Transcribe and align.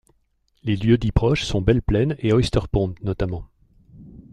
Les 0.63 0.75
lieux-dits 0.77 1.11
proches 1.11 1.43
sont 1.45 1.61
Belle-plaine 1.61 2.15
et 2.17 2.33
Oyster-Pond 2.33 2.95
notamment. 3.03 3.45